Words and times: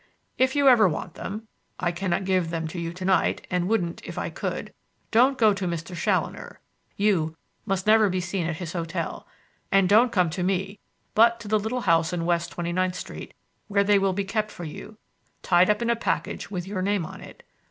If 0.39 0.55
you 0.55 0.67
ever 0.67 0.87
want 0.87 1.13
them 1.13 1.47
I 1.79 1.91
cannot 1.91 2.25
give 2.25 2.49
them 2.49 2.67
to 2.69 2.79
you 2.79 2.91
to 2.91 3.05
night, 3.05 3.45
and 3.51 3.67
wouldn't 3.69 4.03
if 4.03 4.17
I 4.17 4.31
could, 4.31 4.73
don't 5.11 5.37
go 5.37 5.53
to 5.53 5.67
Mr. 5.67 5.95
Challoner 5.95 6.59
you 6.97 7.37
must 7.67 7.85
never 7.85 8.09
be 8.09 8.19
seen 8.19 8.47
at 8.47 8.55
his 8.55 8.73
hotel 8.73 9.27
and 9.71 9.87
don't 9.87 10.11
come 10.11 10.31
to 10.31 10.41
me, 10.41 10.79
but 11.13 11.39
to 11.41 11.47
the 11.47 11.59
little 11.59 11.81
house 11.81 12.13
in 12.13 12.25
West 12.25 12.51
Twenty 12.53 12.73
ninth 12.73 12.95
Street, 12.95 13.35
where 13.67 13.83
they 13.83 13.99
will 13.99 14.13
be 14.13 14.25
kept 14.25 14.49
for 14.49 14.63
you, 14.63 14.97
tied 15.43 15.69
up 15.69 15.83
in 15.83 15.89
a 15.91 15.95
package 15.95 16.49
with 16.49 16.65
your 16.65 16.81
name 16.81 17.05
on 17.05 17.21
it. 17.21 17.43